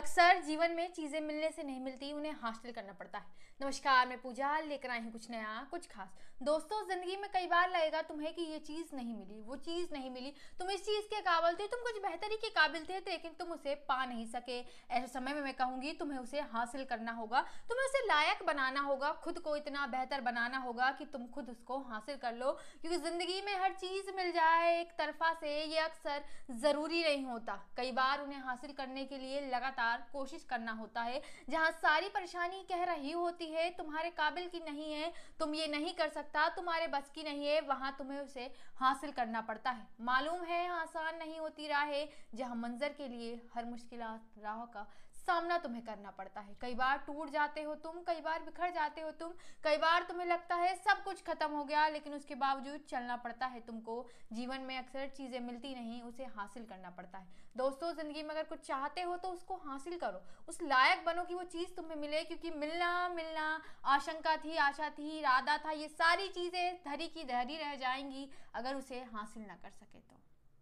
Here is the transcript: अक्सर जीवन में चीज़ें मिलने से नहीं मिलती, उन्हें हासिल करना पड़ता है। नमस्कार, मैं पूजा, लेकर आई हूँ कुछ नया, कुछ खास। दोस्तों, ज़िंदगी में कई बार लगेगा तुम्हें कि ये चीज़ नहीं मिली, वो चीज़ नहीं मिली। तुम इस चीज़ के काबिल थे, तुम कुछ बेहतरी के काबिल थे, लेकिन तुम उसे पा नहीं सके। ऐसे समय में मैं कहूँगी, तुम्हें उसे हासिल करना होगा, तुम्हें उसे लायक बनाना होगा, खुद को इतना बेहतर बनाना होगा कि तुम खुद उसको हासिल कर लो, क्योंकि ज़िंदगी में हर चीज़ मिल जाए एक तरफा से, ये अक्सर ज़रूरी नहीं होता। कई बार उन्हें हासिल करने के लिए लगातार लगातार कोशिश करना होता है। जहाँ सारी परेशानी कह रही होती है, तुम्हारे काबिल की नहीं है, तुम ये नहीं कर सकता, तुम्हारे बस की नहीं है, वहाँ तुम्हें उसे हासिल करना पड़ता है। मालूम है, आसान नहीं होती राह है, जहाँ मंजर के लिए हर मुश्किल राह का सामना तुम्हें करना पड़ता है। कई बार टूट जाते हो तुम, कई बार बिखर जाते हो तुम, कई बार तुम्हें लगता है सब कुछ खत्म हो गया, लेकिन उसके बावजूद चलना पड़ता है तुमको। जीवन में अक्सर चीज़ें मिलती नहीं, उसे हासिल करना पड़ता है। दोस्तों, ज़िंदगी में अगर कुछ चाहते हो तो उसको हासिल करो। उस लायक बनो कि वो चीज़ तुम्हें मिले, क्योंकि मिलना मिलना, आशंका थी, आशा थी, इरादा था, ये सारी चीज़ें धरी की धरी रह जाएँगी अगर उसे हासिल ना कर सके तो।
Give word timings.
अक्सर 0.00 0.38
जीवन 0.42 0.70
में 0.70 0.92
चीज़ें 0.92 1.20
मिलने 1.20 1.50
से 1.50 1.62
नहीं 1.62 1.80
मिलती, 1.80 2.12
उन्हें 2.12 2.32
हासिल 2.42 2.72
करना 2.72 2.92
पड़ता 2.92 3.18
है। 3.18 3.48
नमस्कार, 3.60 4.06
मैं 4.08 4.20
पूजा, 4.20 4.58
लेकर 4.60 4.90
आई 4.90 5.00
हूँ 5.00 5.10
कुछ 5.12 5.30
नया, 5.30 5.66
कुछ 5.70 5.86
खास। 5.86 6.14
दोस्तों, 6.42 6.76
ज़िंदगी 6.88 7.16
में 7.16 7.28
कई 7.32 7.46
बार 7.46 7.68
लगेगा 7.70 8.00
तुम्हें 8.02 8.32
कि 8.34 8.42
ये 8.42 8.58
चीज़ 8.58 8.94
नहीं 8.96 9.14
मिली, 9.14 9.40
वो 9.40 9.56
चीज़ 9.56 9.92
नहीं 9.92 10.10
मिली। 10.10 10.32
तुम 10.58 10.70
इस 10.70 10.84
चीज़ 10.84 11.06
के 11.06 11.20
काबिल 11.20 11.54
थे, 11.54 11.66
तुम 11.66 11.80
कुछ 11.80 12.00
बेहतरी 12.02 12.36
के 12.36 12.48
काबिल 12.50 12.84
थे, 12.84 12.98
लेकिन 13.00 13.32
तुम 13.38 13.48
उसे 13.48 13.74
पा 13.88 14.04
नहीं 14.04 14.24
सके। 14.26 14.58
ऐसे 14.60 15.06
समय 15.06 15.34
में 15.34 15.40
मैं 15.40 15.52
कहूँगी, 15.54 15.92
तुम्हें 15.92 16.18
उसे 16.18 16.40
हासिल 16.54 16.84
करना 16.84 17.12
होगा, 17.12 17.40
तुम्हें 17.68 17.84
उसे 17.86 18.06
लायक 18.06 18.42
बनाना 18.46 18.80
होगा, 18.80 19.12
खुद 19.24 19.38
को 19.38 19.56
इतना 19.56 19.86
बेहतर 19.88 20.20
बनाना 20.20 20.58
होगा 20.58 20.90
कि 20.90 21.04
तुम 21.12 21.26
खुद 21.26 21.50
उसको 21.50 21.78
हासिल 21.90 22.16
कर 22.16 22.34
लो, 22.34 22.52
क्योंकि 22.80 22.98
ज़िंदगी 22.98 23.40
में 23.42 23.54
हर 23.56 23.72
चीज़ 23.74 24.10
मिल 24.16 24.32
जाए 24.32 24.80
एक 24.80 24.96
तरफा 24.98 25.32
से, 25.34 25.54
ये 25.64 25.78
अक्सर 25.80 26.24
ज़रूरी 26.62 27.04
नहीं 27.04 27.24
होता। 27.26 27.60
कई 27.76 27.92
बार 27.92 28.20
उन्हें 28.20 28.40
हासिल 28.40 28.72
करने 28.72 29.04
के 29.04 29.18
लिए 29.18 29.40
लगातार 29.48 29.88
लगातार 29.90 30.06
कोशिश 30.12 30.44
करना 30.50 30.72
होता 30.72 31.02
है। 31.02 31.20
जहाँ 31.50 31.70
सारी 31.72 32.08
परेशानी 32.08 32.62
कह 32.68 32.84
रही 32.84 33.12
होती 33.12 33.46
है, 33.46 33.68
तुम्हारे 33.70 34.10
काबिल 34.10 34.48
की 34.48 34.60
नहीं 34.60 34.92
है, 34.92 35.12
तुम 35.38 35.54
ये 35.54 35.66
नहीं 35.66 35.94
कर 35.94 36.08
सकता, 36.08 36.48
तुम्हारे 36.48 36.86
बस 36.88 37.10
की 37.14 37.22
नहीं 37.22 37.46
है, 37.46 37.60
वहाँ 37.60 37.94
तुम्हें 37.98 38.20
उसे 38.20 38.50
हासिल 38.76 39.10
करना 39.10 39.40
पड़ता 39.40 39.70
है। 39.70 39.86
मालूम 40.00 40.44
है, 40.44 40.66
आसान 40.70 41.18
नहीं 41.18 41.38
होती 41.38 41.68
राह 41.68 41.84
है, 41.84 42.08
जहाँ 42.34 42.56
मंजर 42.56 42.92
के 42.98 43.08
लिए 43.08 43.40
हर 43.54 43.64
मुश्किल 43.64 44.00
राह 44.00 44.64
का 44.66 44.86
सामना 45.20 45.58
तुम्हें 45.58 45.82
करना 45.84 46.10
पड़ता 46.10 46.40
है। 46.40 46.54
कई 46.60 46.74
बार 46.74 46.98
टूट 46.98 47.30
जाते 47.30 47.62
हो 47.62 47.74
तुम, 47.76 48.00
कई 48.06 48.20
बार 48.20 48.42
बिखर 48.42 48.70
जाते 48.70 49.00
हो 49.00 49.10
तुम, 49.12 49.32
कई 49.64 49.76
बार 49.76 50.02
तुम्हें 50.02 50.26
लगता 50.26 50.54
है 50.54 50.74
सब 50.76 51.02
कुछ 51.04 51.22
खत्म 51.22 51.50
हो 51.50 51.64
गया, 51.64 51.86
लेकिन 51.88 52.14
उसके 52.14 52.34
बावजूद 52.36 52.84
चलना 52.88 53.16
पड़ता 53.16 53.46
है 53.46 53.60
तुमको। 53.60 54.04
जीवन 54.32 54.60
में 54.60 54.76
अक्सर 54.78 55.08
चीज़ें 55.08 55.38
मिलती 55.40 55.74
नहीं, 55.74 56.00
उसे 56.02 56.24
हासिल 56.36 56.64
करना 56.64 56.90
पड़ता 56.90 57.18
है। 57.18 57.38
दोस्तों, 57.56 57.92
ज़िंदगी 57.92 58.22
में 58.22 58.30
अगर 58.30 58.44
कुछ 58.44 58.60
चाहते 58.60 59.02
हो 59.02 59.16
तो 59.16 59.28
उसको 59.28 59.56
हासिल 59.58 59.96
करो। 59.98 60.22
उस 60.48 60.62
लायक 60.62 61.04
बनो 61.04 61.24
कि 61.24 61.34
वो 61.34 61.42
चीज़ 61.46 61.74
तुम्हें 61.76 61.96
मिले, 61.96 62.22
क्योंकि 62.24 62.50
मिलना 62.50 63.08
मिलना, 63.10 63.60
आशंका 63.86 64.36
थी, 64.36 64.56
आशा 64.58 64.88
थी, 64.90 65.18
इरादा 65.18 65.56
था, 65.58 65.70
ये 65.72 65.88
सारी 65.88 66.28
चीज़ें 66.30 66.80
धरी 66.86 67.08
की 67.08 67.24
धरी 67.24 67.56
रह 67.56 67.74
जाएँगी 67.76 68.28
अगर 68.54 68.74
उसे 68.74 69.00
हासिल 69.12 69.42
ना 69.42 69.56
कर 69.56 69.70
सके 69.70 69.98
तो। 69.98 70.16